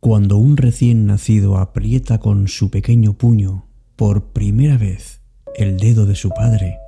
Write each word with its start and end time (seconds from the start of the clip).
Cuando 0.00 0.38
un 0.38 0.56
recién 0.56 1.04
nacido 1.04 1.58
aprieta 1.58 2.20
con 2.20 2.48
su 2.48 2.70
pequeño 2.70 3.12
puño 3.12 3.66
por 3.96 4.32
primera 4.32 4.78
vez 4.78 5.20
el 5.54 5.76
dedo 5.76 6.06
de 6.06 6.14
su 6.14 6.30
padre, 6.30 6.78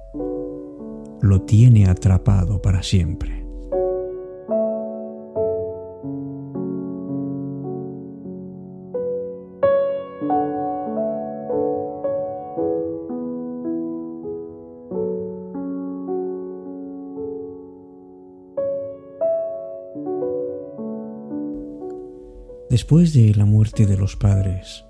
lo 1.20 1.42
tiene 1.42 1.90
atrapado 1.90 2.62
para 2.62 2.82
siempre. 2.82 3.41
Después 22.72 23.12
de 23.12 23.34
la 23.34 23.44
muerte 23.44 23.84
de 23.84 23.98
los 23.98 24.16
padres, 24.16 24.86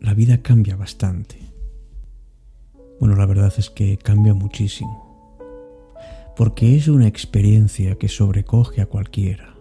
la 0.00 0.12
vida 0.12 0.42
cambia 0.42 0.74
bastante. 0.74 1.36
Bueno, 2.98 3.14
la 3.14 3.26
verdad 3.26 3.54
es 3.58 3.70
que 3.70 3.96
cambia 3.96 4.34
muchísimo, 4.34 5.38
porque 6.34 6.74
es 6.74 6.88
una 6.88 7.06
experiencia 7.06 7.94
que 7.94 8.08
sobrecoge 8.08 8.80
a 8.80 8.86
cualquiera, 8.86 9.54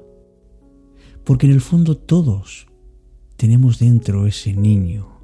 porque 1.23 1.45
en 1.45 1.51
el 1.51 1.61
fondo 1.61 1.95
todos 1.97 2.65
tenemos 3.35 3.77
dentro 3.77 4.25
ese 4.25 4.53
niño, 4.53 5.19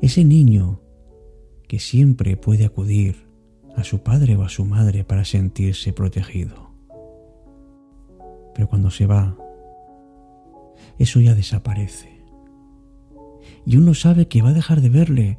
ese 0.00 0.24
niño 0.24 0.80
que 1.68 1.80
siempre 1.80 2.38
puede 2.38 2.64
acudir 2.64 3.26
a 3.76 3.84
su 3.84 4.02
padre 4.02 4.36
o 4.36 4.42
a 4.42 4.48
su 4.48 4.64
madre 4.64 5.04
para 5.04 5.26
sentirse 5.26 5.92
protegido. 5.92 6.70
Pero 8.54 8.70
cuando 8.70 8.90
se 8.90 9.04
va, 9.04 9.36
eso 10.98 11.20
ya 11.20 11.34
desaparece. 11.34 12.22
Y 13.64 13.76
uno 13.76 13.94
sabe 13.94 14.28
que 14.28 14.42
va 14.42 14.50
a 14.50 14.54
dejar 14.54 14.80
de 14.80 14.88
verle 14.88 15.38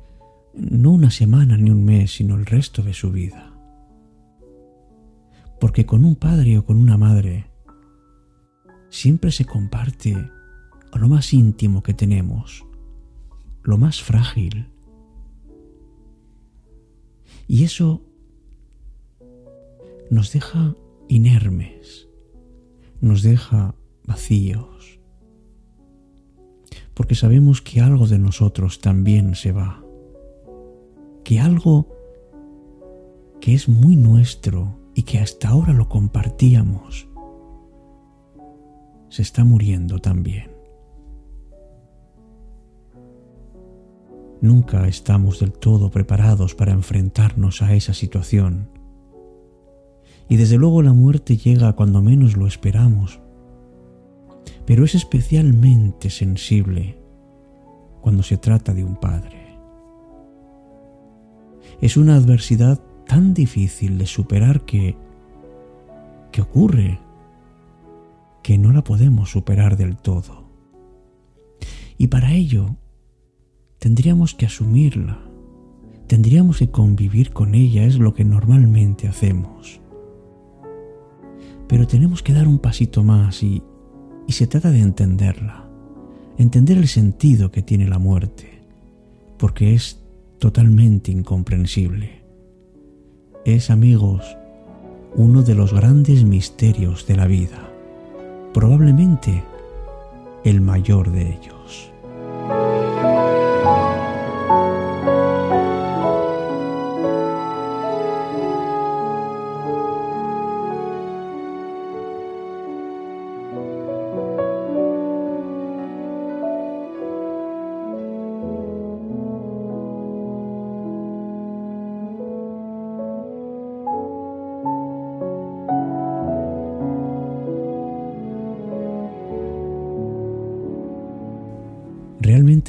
no 0.53 0.91
una 0.91 1.11
semana 1.11 1.57
ni 1.57 1.69
un 1.69 1.83
mes, 1.83 2.15
sino 2.15 2.35
el 2.35 2.45
resto 2.45 2.81
de 2.81 2.93
su 2.93 3.11
vida. 3.11 3.53
Porque 5.59 5.85
con 5.85 6.05
un 6.05 6.15
padre 6.15 6.57
o 6.57 6.65
con 6.65 6.77
una 6.77 6.97
madre 6.97 7.45
siempre 8.89 9.31
se 9.31 9.45
comparte 9.45 10.15
lo 10.93 11.07
más 11.07 11.33
íntimo 11.33 11.83
que 11.83 11.93
tenemos, 11.93 12.65
lo 13.63 13.77
más 13.77 14.01
frágil. 14.01 14.67
Y 17.47 17.63
eso 17.63 18.01
nos 20.09 20.33
deja 20.33 20.75
inermes, 21.07 22.07
nos 23.01 23.21
deja 23.21 23.75
vacíos, 24.03 24.98
porque 26.99 27.15
sabemos 27.15 27.61
que 27.61 27.79
algo 27.79 28.07
de 28.07 28.19
nosotros 28.19 28.81
también 28.81 29.33
se 29.33 29.53
va, 29.53 29.81
que 31.23 31.39
algo 31.39 31.87
que 33.39 33.53
es 33.53 33.69
muy 33.69 33.95
nuestro 33.95 34.77
y 34.93 35.03
que 35.03 35.19
hasta 35.19 35.47
ahora 35.47 35.71
lo 35.71 35.87
compartíamos, 35.87 37.07
se 39.07 39.21
está 39.21 39.45
muriendo 39.45 39.99
también. 39.99 40.51
Nunca 44.41 44.85
estamos 44.85 45.39
del 45.39 45.53
todo 45.53 45.91
preparados 45.91 46.53
para 46.53 46.73
enfrentarnos 46.73 47.61
a 47.61 47.75
esa 47.75 47.93
situación. 47.93 48.71
Y 50.27 50.35
desde 50.35 50.57
luego 50.57 50.81
la 50.81 50.91
muerte 50.91 51.37
llega 51.37 51.77
cuando 51.77 52.01
menos 52.01 52.35
lo 52.35 52.45
esperamos 52.45 53.21
pero 54.69 54.85
es 54.85 54.93
especialmente 54.93 56.11
sensible 56.11 56.95
cuando 58.01 58.21
se 58.21 58.37
trata 58.37 58.71
de 58.71 58.83
un 58.83 58.97
padre. 58.97 59.57
Es 61.81 61.97
una 61.97 62.13
adversidad 62.13 62.79
tan 63.07 63.33
difícil 63.33 63.97
de 63.97 64.05
superar 64.05 64.65
que, 64.65 64.95
que 66.31 66.43
ocurre 66.43 66.99
que 68.43 68.59
no 68.59 68.71
la 68.71 68.83
podemos 68.83 69.31
superar 69.31 69.75
del 69.75 69.97
todo. 69.97 70.43
Y 71.97 72.05
para 72.05 72.33
ello 72.33 72.75
tendríamos 73.79 74.35
que 74.35 74.45
asumirla, 74.45 75.19
tendríamos 76.05 76.59
que 76.59 76.69
convivir 76.69 77.33
con 77.33 77.55
ella, 77.55 77.85
es 77.85 77.97
lo 77.97 78.13
que 78.13 78.23
normalmente 78.23 79.07
hacemos. 79.07 79.81
Pero 81.67 81.87
tenemos 81.87 82.21
que 82.21 82.33
dar 82.33 82.47
un 82.47 82.59
pasito 82.59 83.03
más 83.03 83.41
y 83.41 83.63
y 84.29 84.33
se 84.33 84.45
trata 84.45 84.69
de 84.69 84.77
entenderla, 84.77 85.63
entender 86.37 86.77
el 86.77 86.87
sentido 86.87 87.49
que 87.51 87.63
tiene 87.63 87.87
la 87.87 87.97
muerte, 87.97 88.61
porque 89.39 89.73
es 89.73 90.03
totalmente 90.37 91.11
incomprensible. 91.11 92.21
Es, 93.43 93.71
amigos, 93.71 94.23
uno 95.15 95.41
de 95.41 95.55
los 95.55 95.73
grandes 95.73 96.25
misterios 96.25 97.07
de 97.07 97.15
la 97.15 97.25
vida, 97.25 97.71
probablemente 98.53 99.43
el 100.43 100.61
mayor 100.61 101.11
de 101.11 101.31
ellos. 101.33 101.91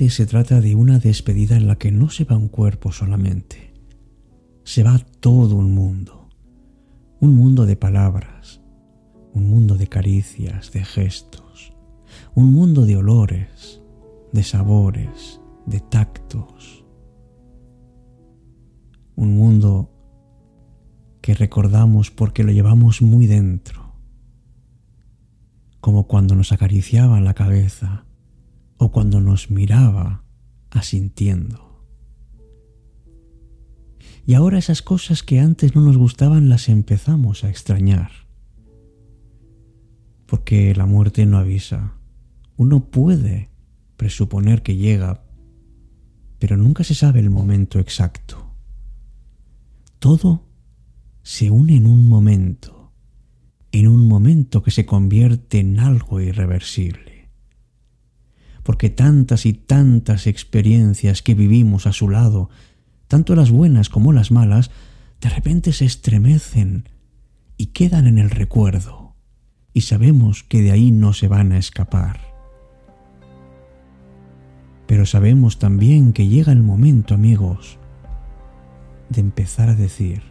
Se 0.09 0.25
trata 0.25 0.63
de 0.63 0.75
una 0.75 0.99
despedida 0.99 1.59
en 1.59 1.67
la 1.67 1.77
que 1.77 1.93
no 1.93 2.09
se 2.09 2.25
va 2.25 2.35
un 2.35 2.49
cuerpo 2.49 2.91
solamente, 2.91 3.75
se 4.65 4.83
va 4.83 4.99
todo 4.99 5.57
un 5.57 5.75
mundo, 5.75 6.31
un 7.21 7.35
mundo 7.35 7.67
de 7.67 7.77
palabras, 7.77 8.63
un 9.35 9.51
mundo 9.51 9.77
de 9.77 9.89
caricias, 9.89 10.73
de 10.73 10.85
gestos, 10.85 11.75
un 12.35 12.51
mundo 12.51 12.87
de 12.87 12.97
olores, 12.97 13.83
de 14.33 14.43
sabores, 14.43 15.43
de 15.67 15.81
tactos, 15.81 16.83
un 19.17 19.37
mundo 19.37 19.93
que 21.21 21.35
recordamos 21.35 22.11
porque 22.11 22.43
lo 22.43 22.53
llevamos 22.53 23.03
muy 23.03 23.27
dentro, 23.27 23.95
como 25.83 26.07
cuando 26.07 26.35
nos 26.35 26.53
acariciaban 26.53 27.25
la 27.25 27.35
cabeza, 27.35 28.07
o 28.81 28.91
cuando 28.91 29.21
nos 29.21 29.51
miraba 29.51 30.25
asintiendo. 30.71 31.85
Y 34.27 34.33
ahora 34.33 34.57
esas 34.57 34.81
cosas 34.81 35.23
que 35.23 35.39
antes 35.39 35.75
no 35.75 35.83
nos 35.83 35.99
gustaban 35.99 36.49
las 36.49 36.71
empezamos 36.71 37.45
a 37.45 37.51
extrañar. 37.51 38.11
Porque 40.25 40.75
la 40.75 40.87
muerte 40.87 41.27
no 41.27 41.37
avisa. 41.37 41.93
Uno 42.57 42.91
puede 42.91 43.51
presuponer 43.99 44.63
que 44.63 44.77
llega, 44.77 45.25
pero 46.39 46.57
nunca 46.57 46.83
se 46.83 46.95
sabe 46.95 47.21
el 47.21 47.29
momento 47.29 47.81
exacto. 47.81 48.55
Todo 49.99 50.49
se 51.23 51.51
une 51.51 51.77
en 51.77 51.87
un 51.87 52.09
momento, 52.09 52.93
en 53.73 53.89
un 53.89 54.09
momento 54.09 54.63
que 54.63 54.71
se 54.71 54.87
convierte 54.87 55.59
en 55.59 55.81
algo 55.81 56.19
irreversible 56.23 57.10
porque 58.63 58.91
tantas 58.91 59.47
y 59.47 59.53
tantas 59.53 60.27
experiencias 60.27 61.23
que 61.23 61.35
vivimos 61.35 61.87
a 61.87 61.93
su 61.93 62.09
lado, 62.09 62.51
tanto 63.09 63.35
las 63.35 63.51
buenas 63.51 63.89
como 63.89 64.13
las 64.13 64.31
malas, 64.31 64.71
de 65.21 65.29
repente 65.29 65.73
se 65.73 65.85
estremecen 65.85 66.89
y 67.57 67.67
quedan 67.67 68.07
en 68.07 68.19
el 68.19 68.31
recuerdo, 68.31 69.15
y 69.73 69.83
sabemos 69.83 70.43
que 70.43 70.63
de 70.63 70.73
ahí 70.73 70.91
no 70.91 71.13
se 71.13 71.29
van 71.29 71.53
a 71.53 71.59
escapar. 71.59 72.21
Pero 74.87 75.07
sabemos 75.07 75.59
también 75.59 76.13
que 76.13 76.27
llega 76.27 76.53
el 76.53 76.63
momento, 76.63 77.15
amigos, 77.15 77.79
de 79.09 79.21
empezar 79.21 79.69
a 79.69 79.75
decir 79.75 80.23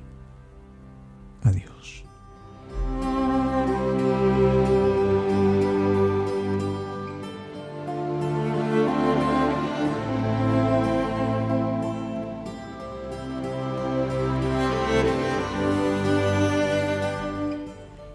adiós. 1.43 1.78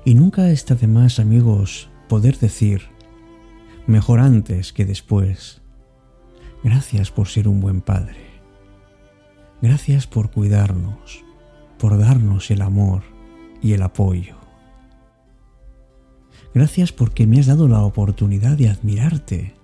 Y 0.04 0.14
nunca 0.14 0.50
está 0.50 0.74
de 0.74 0.86
más, 0.86 1.18
amigos, 1.18 1.88
poder 2.08 2.38
decir, 2.38 2.82
mejor 3.86 4.20
antes 4.20 4.74
que 4.74 4.84
después. 4.84 5.62
Gracias 6.62 7.10
por 7.10 7.28
ser 7.28 7.48
un 7.48 7.60
buen 7.60 7.80
padre. 7.80 8.16
Gracias 9.62 10.06
por 10.06 10.30
cuidarnos, 10.30 11.24
por 11.78 11.98
darnos 11.98 12.50
el 12.50 12.60
amor 12.60 13.02
y 13.62 13.72
el 13.72 13.82
apoyo. 13.82 14.36
Gracias 16.52 16.92
porque 16.92 17.26
me 17.26 17.40
has 17.40 17.46
dado 17.46 17.66
la 17.66 17.82
oportunidad 17.82 18.58
de 18.58 18.68
admirarte, 18.68 19.54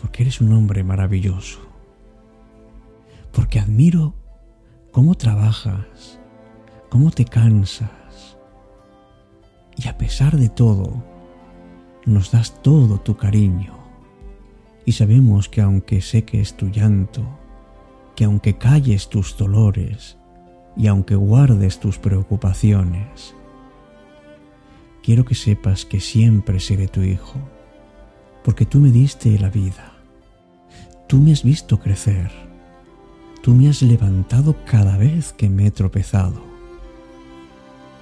porque 0.00 0.22
eres 0.22 0.40
un 0.40 0.52
hombre 0.52 0.84
maravilloso, 0.84 1.58
porque 3.32 3.58
admiro 3.58 4.14
cómo 4.92 5.16
trabajas, 5.16 6.20
cómo 6.88 7.10
te 7.10 7.24
cansas, 7.24 7.90
y 9.76 9.88
a 9.88 9.96
pesar 9.98 10.36
de 10.36 10.48
todo, 10.48 11.02
nos 12.04 12.30
das 12.30 12.62
todo 12.62 12.98
tu 12.98 13.16
cariño, 13.16 13.78
y 14.84 14.92
sabemos 14.92 15.48
que 15.48 15.60
aunque 15.60 16.00
sé 16.00 16.24
que 16.24 16.40
es 16.40 16.56
tu 16.56 16.68
llanto, 16.68 17.22
que 18.16 18.24
aunque 18.24 18.58
calles 18.58 19.08
tus 19.08 19.36
dolores 19.36 20.18
y 20.76 20.86
aunque 20.86 21.14
guardes 21.14 21.78
tus 21.78 21.98
preocupaciones, 21.98 23.34
quiero 25.02 25.24
que 25.24 25.34
sepas 25.34 25.84
que 25.84 26.00
siempre 26.00 26.60
seré 26.60 26.88
tu 26.88 27.02
hijo, 27.02 27.38
porque 28.44 28.66
tú 28.66 28.80
me 28.80 28.90
diste 28.90 29.38
la 29.38 29.50
vida, 29.50 29.92
tú 31.06 31.18
me 31.18 31.32
has 31.32 31.44
visto 31.44 31.78
crecer, 31.78 32.30
tú 33.42 33.54
me 33.54 33.68
has 33.68 33.82
levantado 33.82 34.56
cada 34.64 34.96
vez 34.96 35.32
que 35.32 35.48
me 35.48 35.66
he 35.66 35.70
tropezado. 35.70 36.51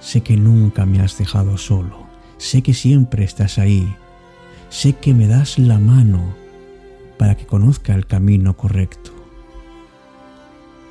Sé 0.01 0.21
que 0.21 0.35
nunca 0.35 0.85
me 0.85 0.99
has 0.99 1.17
dejado 1.17 1.57
solo, 1.57 2.07
sé 2.37 2.63
que 2.63 2.73
siempre 2.73 3.23
estás 3.23 3.57
ahí, 3.59 3.95
sé 4.69 4.93
que 4.93 5.13
me 5.13 5.27
das 5.27 5.59
la 5.59 5.77
mano 5.77 6.35
para 7.17 7.37
que 7.37 7.45
conozca 7.45 7.93
el 7.93 8.07
camino 8.07 8.57
correcto. 8.57 9.11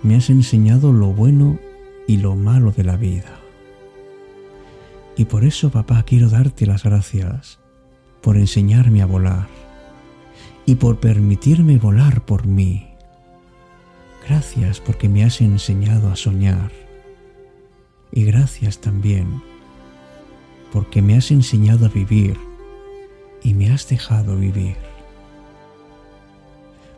Me 0.02 0.14
has 0.14 0.30
enseñado 0.30 0.92
lo 0.92 1.08
bueno 1.08 1.58
y 2.06 2.18
lo 2.18 2.36
malo 2.36 2.70
de 2.70 2.84
la 2.84 2.96
vida. 2.96 3.40
Y 5.16 5.24
por 5.24 5.44
eso, 5.44 5.70
papá, 5.70 6.04
quiero 6.04 6.30
darte 6.30 6.64
las 6.64 6.84
gracias 6.84 7.58
por 8.22 8.36
enseñarme 8.36 9.02
a 9.02 9.06
volar 9.06 9.48
y 10.66 10.76
por 10.76 11.00
permitirme 11.00 11.78
volar 11.78 12.24
por 12.24 12.46
mí. 12.46 12.86
Gracias 14.26 14.80
porque 14.80 15.08
me 15.08 15.24
has 15.24 15.40
enseñado 15.40 16.10
a 16.10 16.16
soñar. 16.16 16.79
Y 18.12 18.24
gracias 18.24 18.78
también 18.80 19.42
porque 20.72 21.02
me 21.02 21.16
has 21.16 21.30
enseñado 21.30 21.86
a 21.86 21.88
vivir 21.88 22.38
y 23.42 23.54
me 23.54 23.70
has 23.70 23.88
dejado 23.88 24.36
vivir. 24.36 24.76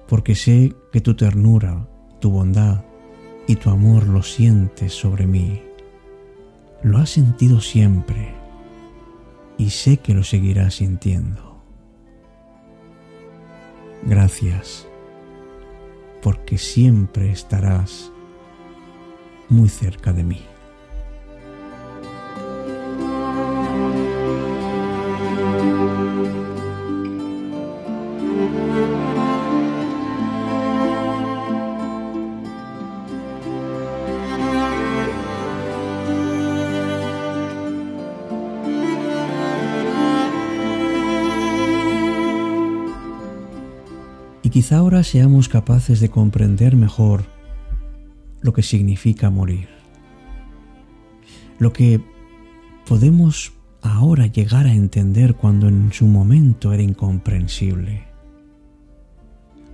Porque 0.08 0.34
sé 0.34 0.74
que 0.92 1.00
tu 1.00 1.14
ternura, 1.14 1.88
tu 2.20 2.30
bondad 2.30 2.84
y 3.46 3.56
tu 3.56 3.70
amor 3.70 4.06
lo 4.06 4.22
sientes 4.22 4.92
sobre 4.92 5.26
mí 5.26 5.62
lo 6.82 6.98
has 6.98 7.10
sentido 7.10 7.60
siempre 7.60 8.34
y 9.56 9.70
sé 9.70 9.98
que 9.98 10.14
lo 10.14 10.24
seguirás 10.24 10.76
sintiendo. 10.76 11.62
Gracias, 14.02 14.88
porque 16.22 16.58
siempre 16.58 17.30
estarás 17.30 18.10
muy 19.48 19.68
cerca 19.68 20.12
de 20.12 20.24
mí. 20.24 20.40
Quizá 44.52 44.76
ahora 44.76 45.02
seamos 45.02 45.48
capaces 45.48 45.98
de 45.98 46.10
comprender 46.10 46.76
mejor 46.76 47.24
lo 48.42 48.52
que 48.52 48.62
significa 48.62 49.30
morir. 49.30 49.68
Lo 51.58 51.72
que 51.72 52.02
podemos 52.86 53.54
ahora 53.80 54.26
llegar 54.26 54.66
a 54.66 54.74
entender 54.74 55.36
cuando 55.36 55.68
en 55.68 55.90
su 55.90 56.06
momento 56.06 56.74
era 56.74 56.82
incomprensible. 56.82 58.04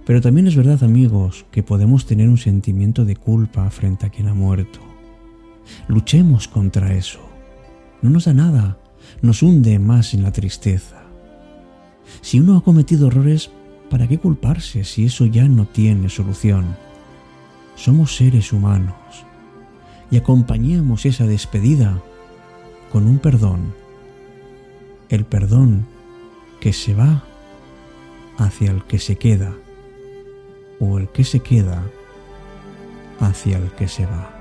Pero 0.06 0.20
también 0.20 0.46
es 0.46 0.54
verdad, 0.54 0.84
amigos, 0.84 1.44
que 1.50 1.64
podemos 1.64 2.06
tener 2.06 2.28
un 2.28 2.38
sentimiento 2.38 3.04
de 3.04 3.16
culpa 3.16 3.68
frente 3.70 4.06
a 4.06 4.10
quien 4.10 4.28
ha 4.28 4.34
muerto. 4.34 4.78
Luchemos 5.88 6.46
contra 6.46 6.94
eso. 6.94 7.18
No 8.00 8.10
nos 8.10 8.26
da 8.26 8.32
nada, 8.32 8.78
nos 9.22 9.42
hunde 9.42 9.80
más 9.80 10.14
en 10.14 10.22
la 10.22 10.30
tristeza. 10.30 11.02
Si 12.20 12.38
uno 12.38 12.56
ha 12.56 12.62
cometido 12.62 13.08
errores, 13.08 13.50
¿Para 13.90 14.06
qué 14.06 14.18
culparse 14.18 14.84
si 14.84 15.06
eso 15.06 15.24
ya 15.24 15.48
no 15.48 15.66
tiene 15.66 16.08
solución? 16.08 16.76
Somos 17.74 18.16
seres 18.16 18.52
humanos 18.52 18.94
y 20.10 20.16
acompañemos 20.16 21.06
esa 21.06 21.26
despedida 21.26 22.02
con 22.92 23.06
un 23.06 23.18
perdón. 23.18 23.74
El 25.08 25.24
perdón 25.24 25.86
que 26.60 26.72
se 26.72 26.94
va 26.94 27.24
hacia 28.36 28.70
el 28.70 28.84
que 28.84 28.98
se 28.98 29.16
queda 29.16 29.54
o 30.80 30.98
el 30.98 31.08
que 31.08 31.24
se 31.24 31.40
queda 31.40 31.82
hacia 33.20 33.58
el 33.58 33.70
que 33.72 33.88
se 33.88 34.06
va. 34.06 34.37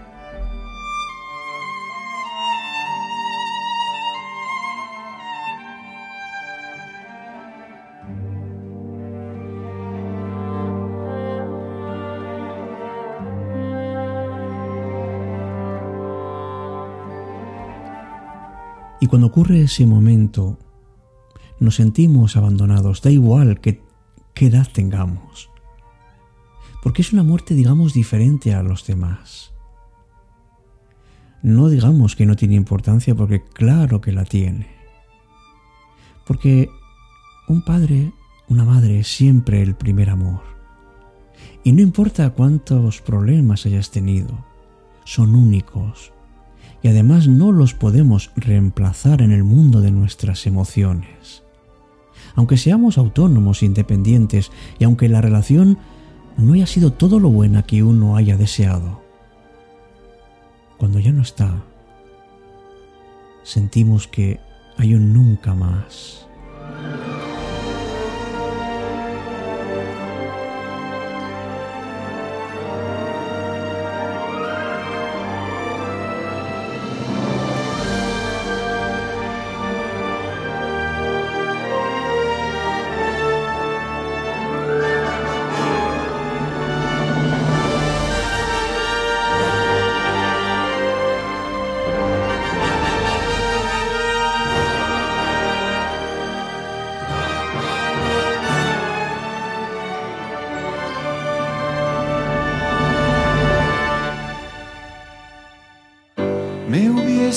Y 18.99 19.07
cuando 19.07 19.27
ocurre 19.27 19.61
ese 19.61 19.85
momento, 19.85 20.57
nos 21.59 21.75
sentimos 21.75 22.35
abandonados, 22.35 23.01
da 23.01 23.11
igual 23.11 23.59
qué, 23.59 23.81
edad 24.35 24.67
tengamos. 24.71 25.49
Porque 26.83 27.01
es 27.01 27.13
una 27.13 27.23
muerte, 27.23 27.53
digamos, 27.53 27.93
diferente 27.93 28.53
a 28.53 28.63
los 28.63 28.85
demás. 28.85 29.51
No 31.41 31.69
digamos 31.69 32.15
que 32.15 32.25
no 32.25 32.35
tiene 32.35 32.55
importancia 32.55 33.15
porque 33.15 33.43
claro 33.43 34.01
que 34.01 34.11
la 34.11 34.25
tiene. 34.25 34.67
Porque 36.25 36.69
un 37.47 37.63
padre, 37.63 38.11
una 38.47 38.65
madre 38.65 38.99
es 38.99 39.07
siempre 39.07 39.61
el 39.61 39.75
primer 39.75 40.09
amor. 40.09 40.41
Y 41.63 41.71
no 41.71 41.81
importa 41.81 42.29
cuántos 42.31 43.01
problemas 43.01 43.65
hayas 43.65 43.91
tenido, 43.91 44.45
son 45.03 45.35
únicos, 45.35 46.13
y 46.81 46.89
además 46.89 47.27
no 47.27 47.51
los 47.51 47.73
podemos 47.73 48.31
reemplazar 48.35 49.21
en 49.21 49.31
el 49.31 49.43
mundo 49.43 49.81
de 49.81 49.91
nuestras 49.91 50.45
emociones. 50.45 51.43
Aunque 52.35 52.57
seamos 52.57 52.97
autónomos, 52.97 53.63
independientes 53.63 54.51
y 54.79 54.83
aunque 54.83 55.09
la 55.09 55.21
relación 55.21 55.77
no 56.37 56.53
haya 56.53 56.67
sido 56.67 56.93
todo 56.93 57.19
lo 57.19 57.29
buena 57.29 57.63
que 57.63 57.83
uno 57.83 58.15
haya 58.15 58.37
deseado, 58.37 59.01
cuando 60.77 60.99
ya 60.99 61.11
no 61.11 61.23
está, 61.23 61.63
sentimos 63.43 64.07
que 64.07 64.39
hay 64.77 64.93
un 64.93 65.13
nunca 65.13 65.55
más. 65.55 66.27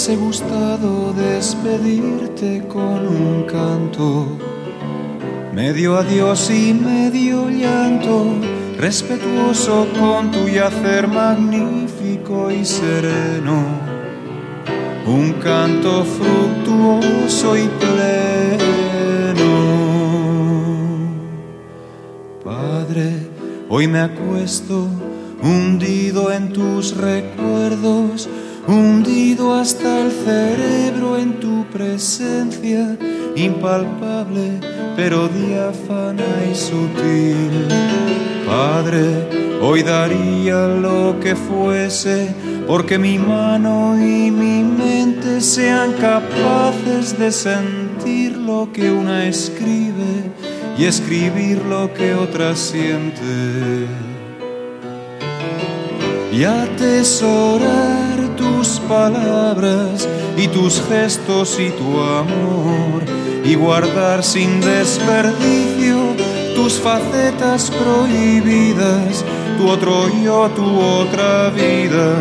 Hubiese 0.00 0.16
gustado 0.16 1.12
despedirte 1.12 2.66
con 2.66 3.06
un 3.06 3.42
canto 3.42 4.28
medio 5.52 5.98
adiós 5.98 6.48
y 6.50 6.72
medio 6.72 7.50
llanto, 7.50 8.32
respetuoso 8.78 9.86
con 9.98 10.30
tu 10.30 10.48
yacer 10.48 11.06
magnífico 11.06 12.50
y 12.50 12.64
sereno, 12.64 13.62
un 15.06 15.34
canto 15.34 16.02
fructuoso 16.02 17.58
y 17.58 17.68
pleno. 17.68 18.70
Padre, 22.42 23.28
hoy 23.68 23.86
me 23.86 24.00
acuesto 24.00 24.88
hundido 25.42 26.32
en 26.32 26.54
tus 26.54 26.96
recuerdos, 26.96 28.30
hundido 28.70 29.54
hasta 29.54 30.00
el 30.00 30.10
cerebro 30.10 31.18
en 31.18 31.40
tu 31.40 31.64
presencia, 31.66 32.96
impalpable 33.34 34.60
pero 34.96 35.28
diáfana 35.28 36.24
y 36.50 36.54
sutil. 36.54 37.68
Padre, 38.46 39.58
hoy 39.60 39.82
daría 39.82 40.66
lo 40.66 41.18
que 41.20 41.34
fuese 41.34 42.34
porque 42.66 42.98
mi 42.98 43.18
mano 43.18 43.96
y 43.98 44.30
mi 44.30 44.62
mente 44.62 45.40
sean 45.40 45.92
capaces 45.94 47.18
de 47.18 47.32
sentir 47.32 48.36
lo 48.36 48.70
que 48.72 48.90
una 48.90 49.26
escribe 49.26 50.30
y 50.78 50.84
escribir 50.84 51.62
lo 51.64 51.92
que 51.94 52.14
otra 52.14 52.54
siente 52.54 53.86
y 56.32 56.44
atesorar 56.44 58.09
tus 58.60 58.78
palabras 58.80 60.06
y 60.36 60.46
tus 60.48 60.82
gestos 60.86 61.58
y 61.58 61.70
tu 61.70 61.98
amor 61.98 63.02
y 63.42 63.54
guardar 63.54 64.22
sin 64.22 64.60
desperdicio 64.60 65.96
tus 66.54 66.74
facetas 66.74 67.70
prohibidas, 67.70 69.24
tu 69.56 69.66
otro 69.66 70.10
yo, 70.22 70.50
tu 70.54 70.78
otra 70.78 71.48
vida. 71.48 72.16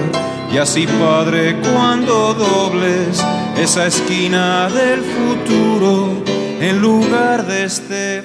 Y 0.54 0.58
así, 0.60 0.88
Padre, 0.88 1.58
cuando 1.74 2.34
dobles 2.34 3.22
esa 3.58 3.88
esquina 3.88 4.70
del 4.70 5.02
futuro, 5.02 6.24
en 6.62 6.80
lugar 6.80 7.46
de 7.48 7.66
este 7.66 8.22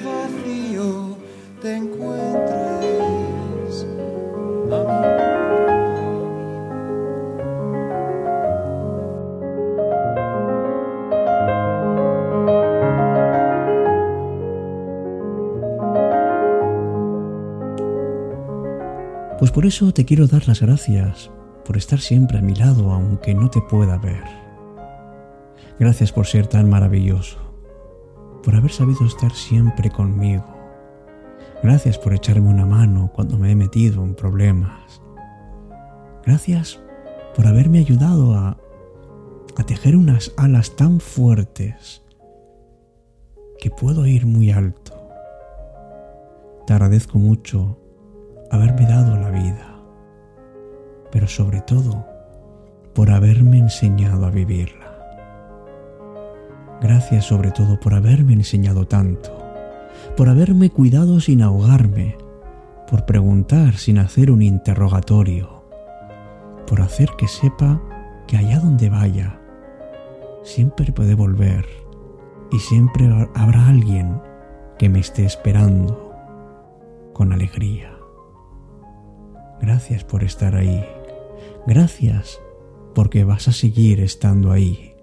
Pues 19.45 19.53
por 19.53 19.67
eso 19.67 19.93
te 19.93 20.05
quiero 20.05 20.25
dar 20.25 20.47
las 20.47 20.59
gracias, 20.59 21.29
por 21.65 21.77
estar 21.77 21.99
siempre 21.99 22.39
a 22.39 22.41
mi 22.41 22.55
lado 22.55 22.91
aunque 22.91 23.35
no 23.35 23.47
te 23.51 23.61
pueda 23.61 23.95
ver. 23.99 24.23
Gracias 25.79 26.11
por 26.11 26.25
ser 26.25 26.47
tan 26.47 26.67
maravilloso, 26.67 27.37
por 28.41 28.55
haber 28.55 28.71
sabido 28.71 29.05
estar 29.05 29.31
siempre 29.33 29.91
conmigo. 29.91 30.47
Gracias 31.61 31.99
por 31.99 32.15
echarme 32.15 32.49
una 32.49 32.65
mano 32.65 33.11
cuando 33.13 33.37
me 33.37 33.51
he 33.51 33.55
metido 33.55 34.03
en 34.03 34.15
problemas. 34.15 34.99
Gracias 36.25 36.79
por 37.35 37.45
haberme 37.45 37.77
ayudado 37.77 38.33
a, 38.33 38.57
a 39.57 39.63
tejer 39.63 39.95
unas 39.95 40.33
alas 40.37 40.75
tan 40.75 40.99
fuertes 40.99 42.01
que 43.59 43.69
puedo 43.69 44.07
ir 44.07 44.25
muy 44.25 44.49
alto. 44.49 44.91
Te 46.65 46.73
agradezco 46.73 47.19
mucho 47.19 47.84
haberme 48.51 48.85
dado 48.85 49.17
la 49.17 49.29
vida, 49.29 49.79
pero 51.11 51.27
sobre 51.27 51.61
todo 51.61 52.05
por 52.93 53.11
haberme 53.11 53.57
enseñado 53.57 54.25
a 54.25 54.29
vivirla. 54.29 54.85
Gracias 56.81 57.25
sobre 57.25 57.51
todo 57.51 57.79
por 57.79 57.93
haberme 57.93 58.33
enseñado 58.33 58.87
tanto, 58.87 59.31
por 60.15 60.29
haberme 60.29 60.69
cuidado 60.69 61.19
sin 61.19 61.41
ahogarme, 61.41 62.17
por 62.89 63.05
preguntar 63.05 63.75
sin 63.75 63.97
hacer 63.97 64.29
un 64.29 64.41
interrogatorio, 64.41 65.63
por 66.67 66.81
hacer 66.81 67.09
que 67.17 67.27
sepa 67.27 67.81
que 68.27 68.37
allá 68.37 68.59
donde 68.59 68.89
vaya, 68.89 69.39
siempre 70.43 70.91
puede 70.91 71.15
volver 71.15 71.65
y 72.51 72.59
siempre 72.59 73.09
habrá 73.33 73.67
alguien 73.67 74.21
que 74.77 74.89
me 74.89 74.99
esté 74.99 75.25
esperando 75.25 76.11
con 77.13 77.33
alegría. 77.33 77.94
Gracias 79.65 80.03
por 80.03 80.23
estar 80.23 80.55
ahí. 80.55 80.85
Gracias 81.65 82.39
porque 82.93 83.23
vas 83.23 83.47
a 83.47 83.51
seguir 83.51 83.99
estando 83.99 84.51
ahí. 84.51 84.93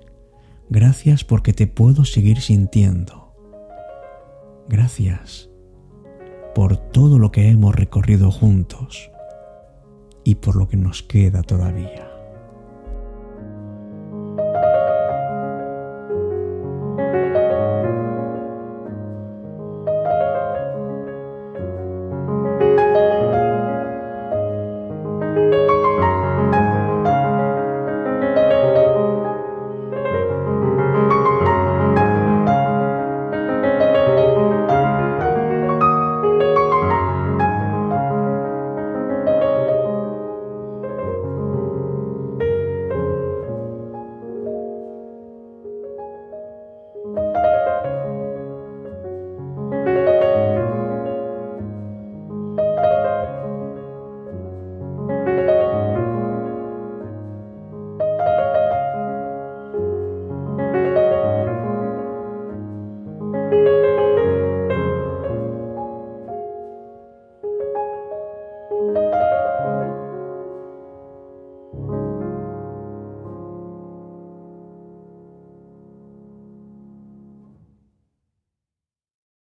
Gracias 0.71 1.25
porque 1.25 1.53
te 1.53 1.67
puedo 1.67 2.05
seguir 2.05 2.41
sintiendo. 2.41 3.35
Gracias 4.69 5.51
por 6.55 6.77
todo 6.77 7.19
lo 7.19 7.33
que 7.33 7.49
hemos 7.49 7.75
recorrido 7.75 8.31
juntos 8.31 9.11
y 10.23 10.37
por 10.37 10.55
lo 10.55 10.69
que 10.69 10.77
nos 10.77 11.03
queda 11.03 11.43
todavía. 11.43 12.12